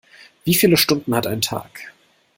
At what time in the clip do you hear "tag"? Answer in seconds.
1.41-1.93